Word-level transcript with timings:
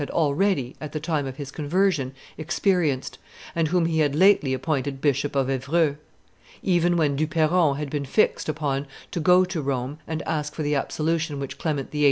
had 0.01 0.09
already, 0.09 0.75
at 0.81 0.93
the 0.93 0.99
time 0.99 1.27
of 1.27 1.37
his 1.37 1.51
conversion, 1.51 2.11
experienced, 2.35 3.19
and 3.53 3.67
whom 3.67 3.85
he 3.85 3.99
had 3.99 4.15
lately 4.15 4.51
appointed 4.51 4.99
Bishop 4.99 5.35
of 5.35 5.47
Evreux. 5.47 5.95
Even 6.63 6.97
when 6.97 7.15
Du 7.15 7.27
Perron 7.27 7.75
had 7.75 7.91
been 7.91 8.05
fixed 8.05 8.49
upon 8.49 8.87
to 9.11 9.19
go 9.19 9.45
to 9.45 9.61
Rome 9.61 9.99
and 10.07 10.23
ask 10.23 10.55
for 10.55 10.63
the 10.63 10.73
absolution 10.73 11.39
which 11.39 11.59
Clement 11.59 11.91
VIII. 11.91 11.99